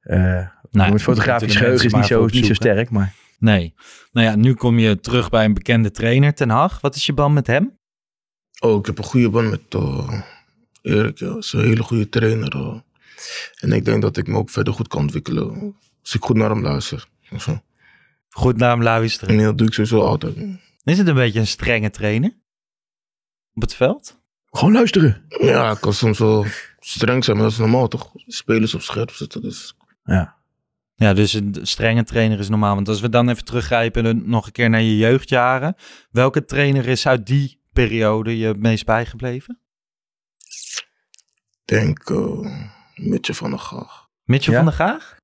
[0.00, 2.90] eh Nee, het fotografisch geheugen is niet zo, niet zo sterk.
[2.90, 3.74] Maar Nee.
[4.12, 6.80] Nou ja, nu kom je terug bij een bekende trainer, Ten Hag.
[6.80, 7.78] Wat is je band met hem?
[8.60, 10.20] Oh, ik heb een goede band met eh,
[10.82, 11.18] Erik.
[11.18, 11.28] Ja.
[11.28, 12.82] Hij is een hele goede trainer.
[13.60, 15.76] En ik denk dat ik me ook verder goed kan ontwikkelen.
[16.00, 17.08] Als ik goed naar hem luister.
[18.28, 19.38] Goed naam luisteren.
[19.38, 20.36] En dat doe ik sowieso altijd.
[20.84, 22.36] Is het een beetje een strenge trainer?
[23.54, 24.21] Op het veld?
[24.58, 25.24] Gewoon luisteren.
[25.28, 26.46] Ja, ik kan soms wel
[26.78, 28.10] streng zijn, maar dat is normaal toch?
[28.14, 29.42] Spelers op scherp zetten.
[29.42, 30.40] Dus Ja.
[30.94, 32.74] Ja, dus een strenge trainer is normaal.
[32.74, 35.74] Want als we dan even teruggrijpen en nog een keer naar je jeugdjaren.
[36.10, 39.58] Welke trainer is uit die periode je het meest bijgebleven?
[41.64, 42.46] ik denk uh,
[42.94, 44.08] Mitje van der Gaag.
[44.24, 44.58] Mitchell Ja?
[44.62, 45.16] van der Gaag?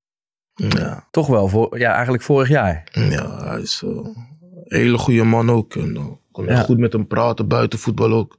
[0.54, 2.88] Ja, Toch wel, voor, ja, eigenlijk vorig jaar.
[2.92, 4.14] ja, hij is eh, een
[4.64, 5.74] hele goede man ook.
[5.76, 6.60] En uh, kon Ja.
[6.60, 8.36] goed met hem praten, buiten voetbal ook.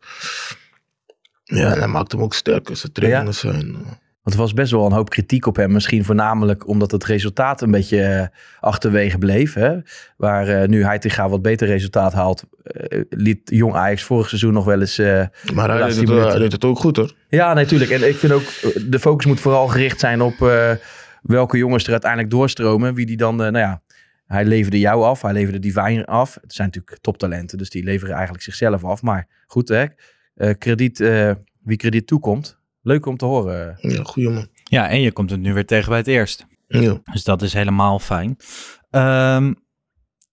[1.57, 2.77] Ja, en hij maakt hem ook sterker.
[2.77, 3.75] Zijn trainingen zijn...
[4.23, 5.71] Want er was best wel een hoop kritiek op hem.
[5.71, 8.27] Misschien voornamelijk omdat het resultaat een beetje eh,
[8.59, 9.53] achterwege bleef.
[9.53, 9.77] Hè?
[10.17, 12.43] Waar eh, nu Heitinga wat beter resultaat haalt.
[12.63, 14.97] eh, liet Jong Ajax vorig seizoen nog wel eens...
[14.97, 17.13] maar hij deed, het, hij deed ook goed hoor.
[17.29, 17.91] Ja, natuurlijk.
[17.91, 18.43] En ik vind ook,
[18.89, 20.37] de focus moet vooral gericht zijn op
[21.21, 22.93] welke jongens er uiteindelijk doorstromen.
[22.93, 23.81] Wie die dan, nou ja,
[24.25, 26.37] hij leverde jou af, hij leverde Divine af.
[26.41, 29.01] Het zijn natuurlijk toptalenten, dus die leveren eigenlijk zichzelf af.
[29.01, 29.85] Maar goed, hè,
[30.57, 31.31] krediet, eh,
[31.63, 32.59] wie krediet toekomt.
[32.81, 33.77] Leuk om te horen.
[33.81, 34.47] Ja, man.
[34.63, 36.45] Ja, en je komt het nu weer tegen bij het eerst.
[36.67, 37.01] Ja.
[37.11, 38.37] Dus dat is helemaal fijn.
[38.89, 39.53] Ehm,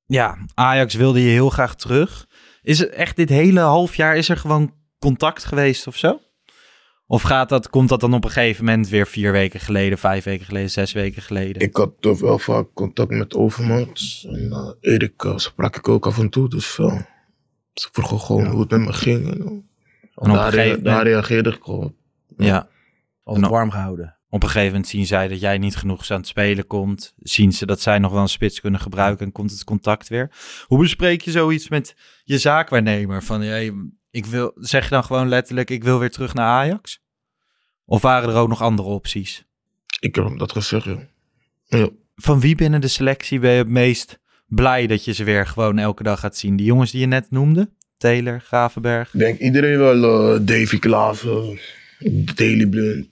[0.07, 2.27] ja, Ajax wilde je heel graag terug.
[2.62, 6.21] Is het echt dit hele half jaar, is er gewoon contact geweest of zo?
[7.07, 10.25] Of gaat dat, komt dat dan op een gegeven moment weer vier weken geleden, vijf
[10.25, 11.62] weken geleden, zes weken geleden?
[11.62, 14.27] Ik had toch wel vaak contact met Overmans.
[14.29, 16.49] En uh, Erik uh, sprak ik ook af en toe.
[16.49, 17.01] Dus uh,
[17.75, 19.33] ze vroegen gewoon hoe het met me ging.
[19.33, 19.59] En, uh,
[20.16, 21.94] En op een daar, gegeven daar reageerde ik op.
[22.37, 22.68] ja,
[23.24, 23.57] Altijd Nou.
[23.57, 24.16] warm gehouden.
[24.29, 27.14] op een gegeven moment zien zij dat jij niet genoeg aan het spelen komt.
[27.18, 30.31] Zien ze dat zij nog wel een spits kunnen gebruiken en komt het contact weer.
[30.66, 33.22] Hoe bespreek je zoiets met je zaakwaarnemer?
[33.22, 33.72] Van, hey,
[34.11, 37.00] ik wil, zeg je dan gewoon letterlijk, ik wil weer terug naar Ajax?
[37.85, 39.44] Of waren er ook nog andere opties?
[40.00, 40.98] Ik heb hem dat gezegd, ja.
[41.66, 41.88] ja.
[42.14, 45.79] Van wie binnen de selectie ben je het meest blij dat je ze weer gewoon
[45.79, 46.57] elke dag gaat zien?
[46.57, 47.70] Die jongens die je net noemde?
[47.96, 49.14] Taylor, Gravenberg.
[49.14, 50.35] Ik denk iedereen wel.
[50.35, 51.59] uh, Davy Klaassen,
[52.35, 53.06] Daily Blind.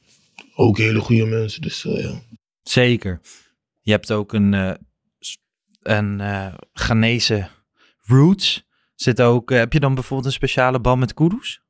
[0.55, 1.63] Ook hele goede mensen.
[1.63, 2.21] Dus uh, ja.
[2.63, 3.21] Zeker.
[3.81, 4.71] Je hebt ook een, eh,
[5.19, 5.39] s-
[5.83, 7.49] een eh Ghanese
[8.01, 8.65] roots.
[8.95, 11.63] Zit ook, eh, heb je dan bijvoorbeeld een speciale band met Kudus?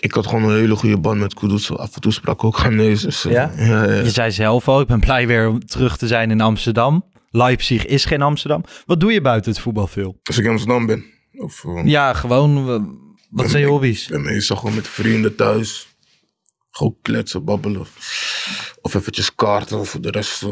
[0.00, 1.70] Ik had gewoon een hele goede band met Kudus.
[1.76, 3.06] Af en toe sprak ik ook Ghanese.
[3.06, 3.52] Dus, uh, Ja?
[3.56, 4.02] Ja, ja.
[4.02, 7.10] Je zei zelf al, ik ben blij weer om terug te zijn in Amsterdam.
[7.30, 8.64] Leipzig is geen Amsterdam.
[8.86, 10.18] Wat doe je buiten het voetbal veel?
[10.22, 11.04] Als ik in Amsterdam ben.
[11.32, 12.82] Of, uh, Ja, gewoon, eh,
[13.30, 14.02] wat zijn je hobby's?
[14.02, 15.88] Ik ben meestal gewoon met vrienden thuis.
[16.70, 17.86] Gewoon kletsen, babbelen.
[18.80, 19.86] Of eventjes kaarten.
[19.86, 20.50] Voor de rest, uh,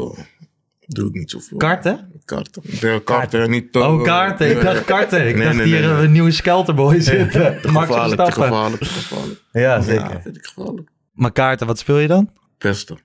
[0.85, 1.57] Doe ik niet zoveel.
[1.57, 2.21] Karten?
[2.25, 2.61] Karten.
[2.65, 3.75] Ja, karten, niet...
[3.75, 4.49] eh, Oh, kaarten.
[4.51, 5.27] Ik dacht karten.
[5.27, 7.59] Ik Nee, dacht nee, hier nee, een nieuwe Skelterboy zitten.
[7.59, 9.41] Gevaarlijk, gevaarlijk, te gevaarlijk.
[9.51, 10.09] Ja, zeker.
[10.09, 10.89] Ja, vind ik gevaarlijk.
[11.13, 12.29] Maar kaarten, wat speel je dan?
[12.57, 12.97] Beste.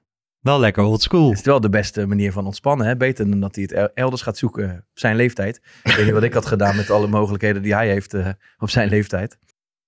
[0.46, 1.28] Wel lekker old school.
[1.28, 2.86] Het is wel de beste manier van ontspannen.
[2.86, 2.96] Hè?
[2.96, 5.60] Beter dan dat hij het el- elders gaat zoeken op zijn leeftijd.
[5.84, 8.28] Ik weet niet wat ik had gedaan met alle mogelijkheden die hij heeft eh,
[8.58, 9.38] op zijn leeftijd.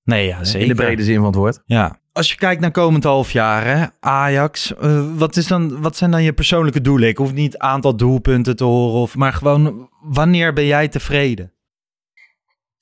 [0.04, 0.60] Nee, ja, zeker.
[0.60, 1.62] In de brede zin van het woord.
[1.64, 2.00] Ja.
[2.12, 6.10] Als je kijkt naar komend half jaar, hè, Ajax, eh, wat, is dan, wat zijn
[6.10, 7.08] dan je persoonlijke doelen?
[7.08, 11.52] Ik hoef niet aantal doelpunten te horen, of, maar gewoon wanneer ben jij tevreden?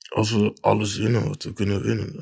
[0.09, 2.13] Als we alles winnen wat we kunnen winnen,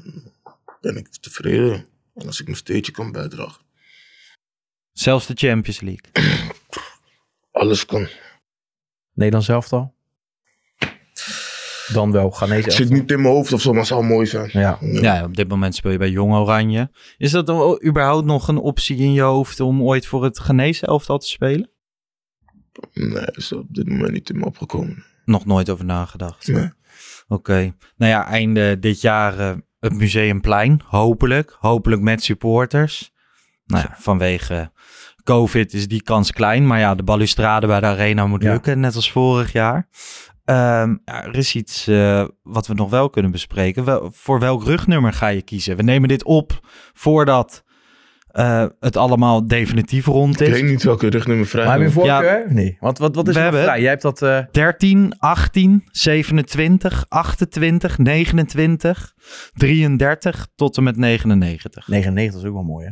[0.44, 1.86] dan ben ik tevreden.
[2.15, 3.64] En als ik mijn steentje kan bijdragen.
[4.96, 6.12] Zelfs de Champions League.
[7.52, 8.08] Alles kan.
[9.14, 9.94] Nederland zelf al.
[11.94, 12.98] Dan wel Ghanese Het zit elftal.
[12.98, 14.50] niet in mijn hoofd of zo, maar het zou mooi zijn.
[14.54, 14.78] Ja.
[14.82, 16.90] Ja, op dit moment speel je bij Jong Oranje.
[17.18, 20.88] Is dat dan überhaupt nog een optie in je hoofd om ooit voor het genezen
[20.88, 21.70] elftal te spelen?
[22.94, 25.06] Nee, is op dit moment niet in me opgekomen.
[25.26, 26.48] Nog nooit over nagedacht.
[26.48, 26.70] Nee.
[27.28, 27.76] Oké.
[27.98, 30.82] Nou ja, einde dit jaar eh, het Museumplein.
[30.86, 31.56] Hopelijk.
[31.60, 33.14] Hopelijk met supporters.
[33.66, 34.72] Nou ja, vanwege
[35.26, 36.68] COVID is die kans klein.
[36.68, 38.52] Maar ja, de balustrade bij de arena moet Ja.
[38.52, 38.80] lukken.
[38.80, 39.88] Net als vorig jaar.
[40.46, 43.84] Ehm, ja, er is iets eh, wat we nog wel kunnen bespreken.
[43.86, 45.76] Wel, voor welk rugnummer ga je kiezen?
[45.78, 46.60] We nemen dit op
[46.94, 47.64] voordat
[48.28, 50.54] eh, het allemaal definitief rond Ik is.
[50.54, 52.22] weet niet welke rugnummer vrij Maar heb je een Ja.
[52.22, 52.54] voorkeur?
[52.54, 52.78] Nee.
[52.80, 53.80] Want wat, wat is We er hebben- vrij?
[53.82, 54.22] Jij hebt dat...
[54.22, 59.14] eh, 13, 18, 27, 28, 29,
[59.54, 61.88] 33 tot en met 99.
[61.88, 62.92] 99 is ook wel mooi, hè?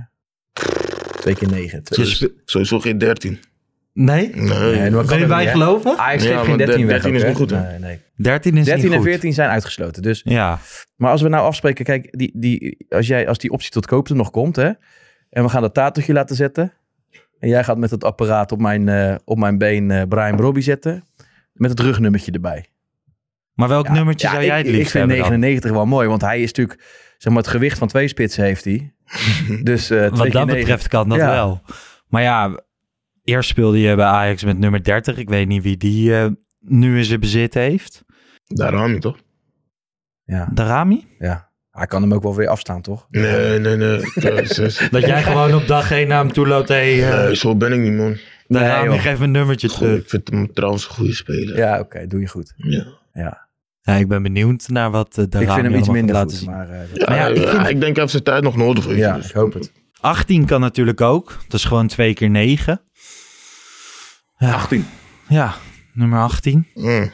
[1.23, 1.81] Twee keer 9.
[1.83, 3.39] Je spe- Sowieso geen 13.
[3.93, 4.29] nee?
[4.35, 4.89] Nee.
[4.89, 5.51] Nee, maar hè?
[5.51, 5.97] geloven?
[5.97, 7.61] Ajax Ja, geeft geen maar 13 weg 13 ook, is niet goed, hè?
[7.61, 7.99] Nee, nee.
[8.15, 9.07] 13 is 13 niet en goed.
[9.09, 10.01] 14 zijn uitgesloten.
[10.01, 10.59] Dus, Ja,
[10.95, 14.07] maar als we nou afspreken, kijk, die, die, als, jij, als die optie tot koop
[14.09, 14.71] er nog komt, hè?
[15.29, 16.73] En we gaan dat tatoetje laten zetten.
[17.39, 20.61] En jij gaat met het apparaat op mijn, eh, op mijn been eh, Brian Brobby
[20.61, 21.03] zetten.
[21.53, 22.65] Met het rugnummertje erbij.
[23.53, 25.39] maar welk Ja, nummertje ja, zou jij ik, het liefst Ik vind hebben dan?
[25.39, 26.79] 99 wel mooi, want hij is natuurlijk,
[27.23, 28.93] zeg maar, het gewicht van twee spitsen heeft hij.
[29.63, 31.29] dus eh twee Wat dat betreft kan dat Ja.
[31.31, 31.61] wel.
[32.07, 32.59] Maar ja,
[33.23, 35.17] eerst speelde je bij Ajax met nummer 30.
[35.17, 36.27] Ik weet niet wie die eh,
[36.59, 38.03] nu in zijn bezit heeft.
[38.47, 39.17] Daarom niet, toch?
[40.23, 41.05] Ja, Darami?
[41.19, 41.51] ja.
[41.71, 43.07] Hij kan hem ook wel weer afstaan, toch?
[43.09, 43.97] Nee, nee, nee.
[44.95, 46.67] Dat jij gewoon op dag 1 naar hem toe loopt.
[46.67, 48.17] Hey, eh, Nee, zo ben ik niet, man.
[48.47, 49.01] Darami, joh.
[49.01, 49.99] geef me een nummertje Goh, terug.
[50.01, 51.57] ik vind hem trouwens een goede speler.
[51.57, 52.53] Ja, oké, doe je goed.
[52.57, 52.85] Ja.
[53.13, 53.42] Ja.
[53.85, 56.49] Ja, ik ben benieuwd naar wat uh, Ik vind hem iets minder goed, zien.
[56.49, 56.69] maar...
[56.69, 58.55] eh, dat- Ja, Maar ja, ik ik, vind- ik denk hij heeft zijn tijd nog
[58.55, 58.95] nodig.
[58.95, 59.71] Ja, dus- ik hoop het.
[59.99, 61.37] 18 kan natuurlijk ook.
[61.47, 62.81] Dat is gewoon twee keer 9.
[64.37, 64.85] Ja, 18.
[65.27, 65.55] ja
[65.93, 66.67] nummer 18.
[66.73, 67.11] Mm.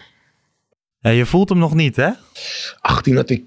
[1.00, 2.10] Ja, je voelt hem nog niet, hè?
[2.80, 3.42] 18 had ik,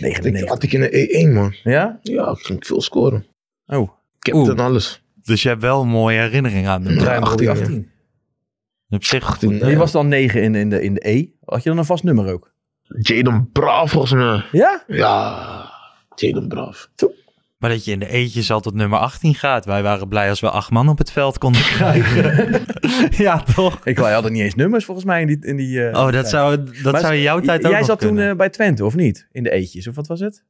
[0.00, 0.48] 99.
[0.48, 1.54] had ik in de E1, man.
[1.62, 1.98] Ja?
[2.02, 3.26] Ja, ik ging veel scoren.
[3.66, 5.02] Oh, Captain alles.
[5.22, 6.82] Dus je hebt wel een mooie herinnering aan.
[6.82, 7.90] Ja, Brobby 18, 18.
[8.88, 9.58] Op zich 18.
[9.60, 9.68] goed.
[9.70, 11.26] Je was dan 9 in, in, de, in de E.
[11.44, 12.56] Had je dan een vast nummer ook?
[12.98, 14.44] Jaden Braaf, volgens mij.
[14.52, 14.84] Ja?
[14.86, 15.70] Ja,
[16.14, 16.88] Jaden Braaf.
[17.58, 19.64] Maar dat je in de eetjes al tot nummer 18 gaat.
[19.64, 22.64] Wij waren blij als we acht man op het veld konden krijgen.
[23.10, 23.86] ja, toch?
[23.86, 26.28] Ik wij hadden niet eens nummers volgens mij in die, in die eh, Oh, dat
[26.28, 28.84] zou, dat Maar zou in jouw tijd ook Jij nog zat toen eh, bij Twente,
[28.84, 29.28] of niet?
[29.32, 30.44] In de eetjes, of wat was het?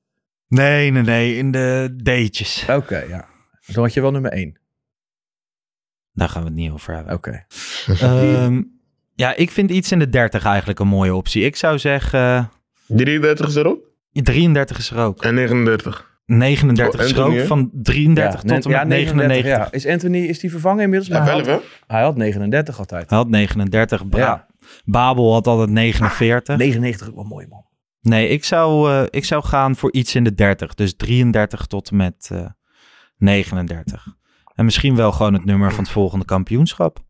[0.48, 1.36] Nee, nee, nee.
[1.36, 2.64] In de D'tjes.
[2.70, 3.26] Oké, ja.
[3.66, 4.58] Dan had je wel nummer 1.
[6.12, 7.14] Daar gaan we het niet over hebben.
[7.14, 7.44] Oké.
[7.86, 8.62] Ehm,
[9.18, 11.42] ja, ik vind iets in de 30 eigenlijk een mooie optie.
[11.42, 12.44] Ik zou zeggen, eh,
[12.86, 13.80] 33 is er ook.
[14.12, 15.22] 33 is er ook.
[15.22, 16.20] En 39.
[16.26, 17.46] 39 Oh, is er ook.
[17.46, 19.46] Van 33 tot en met 99.
[19.46, 19.68] Ja.
[19.70, 21.10] Is Anthony is die vervangen inmiddels?
[21.10, 23.08] Ja, Maar hij, had, hij had 39 altijd.
[23.08, 24.08] Hij had 39.
[24.08, 24.46] Bra Ja.
[24.84, 26.56] Babel had altijd 49.
[26.56, 27.64] 99 ook wel mooi, man.
[28.00, 30.74] Nee, ik zou, eh, ik zou gaan voor iets in de 30.
[30.74, 32.46] Dus 33 tot en met eh
[33.16, 34.06] 39.
[34.54, 37.04] En misschien wel gewoon het nummer van het volgende kampioenschap.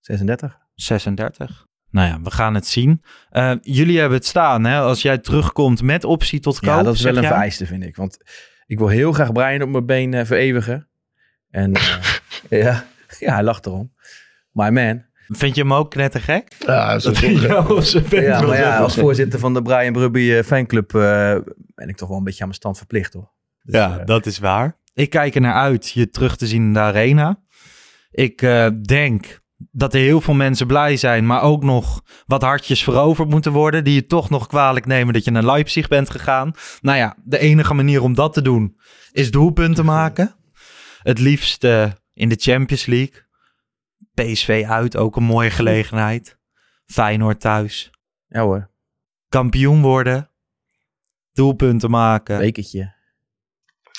[0.00, 0.62] 36.
[0.74, 1.66] 36.
[1.90, 3.02] Nou ja, we gaan het zien.
[3.30, 4.78] Eh, jullie hebben het staan, hè?
[4.78, 6.68] Als jij terugkomt met optie tot koop.
[6.68, 7.30] Ja, dat is wel een jij?
[7.30, 7.96] vereiste, vind ik.
[7.96, 8.18] Want
[8.66, 10.88] ik wil heel graag Brian op mijn been eh, vereeuwigen.
[11.50, 11.98] En eh,
[12.62, 12.86] ja,
[13.18, 13.92] ja, hij lacht erom.
[14.52, 15.04] My man.
[15.28, 16.56] Vind je hem ook knettergek?
[16.58, 21.36] Ja, dat bek Ja, maar ja, als voorzitter van de Brian Brubby eh, fanclub eh,
[21.74, 23.30] ben ik toch wel een beetje aan mijn stand verplicht, hoor.
[23.62, 24.76] Dus, Ja, dat is waar.
[24.94, 27.40] Ik kijk er naar uit je terug te zien in de arena.
[28.10, 32.82] Ik eh, denk dat er heel veel mensen blij zijn, maar ook nog wat hartjes
[32.82, 36.52] veroverd moeten worden, die je toch nog kwalijk nemen dat je naar Leipzig bent gegaan.
[36.80, 38.76] Nou ja, de enige manier om dat te doen
[39.12, 40.34] is doelpunten maken.
[41.02, 43.22] Het liefst eh, in de Champions League.
[44.14, 46.38] PSV uit, ook een mooie gelegenheid.
[46.86, 47.90] Feyenoord thuis.
[48.26, 48.70] Ja hoor,
[49.28, 50.30] Kampioen worden.
[51.32, 52.38] Doelpunten maken.
[52.38, 52.94] bekertje.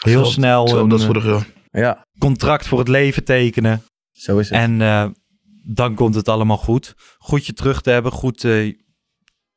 [0.01, 1.47] Heel Zo- snel Zo, een dat is eh, vorig jaar.
[1.71, 3.83] Ja, contract voor het leven tekenen.
[4.11, 4.57] zo is het.
[4.59, 5.07] En eh,
[5.67, 6.95] dan komt het allemaal goed.
[7.17, 8.65] Goed je terug te hebben, goed eh,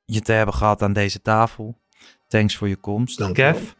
[0.04, 1.80] je te hebben gehad aan deze tafel.
[2.26, 3.18] Thanks voor je komst.
[3.18, 3.70] Dank je Kev?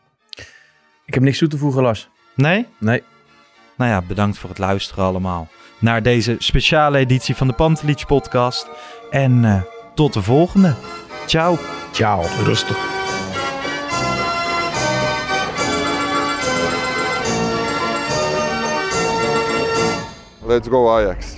[1.05, 2.09] Ik heb niks toe te voegen, Lars.
[2.35, 2.67] Nee?
[2.79, 3.03] Nee.
[3.77, 5.49] Nou ja, bedankt voor het luisteren allemaal.
[5.79, 8.69] Naar deze speciale editie van de Pantelich podcast.
[9.11, 9.63] En eh,
[9.95, 10.75] tot de volgende.
[11.27, 11.59] Ciao.
[11.93, 12.23] Ciao.
[12.45, 12.97] Rustig.
[20.47, 21.38] Let's go Ajax.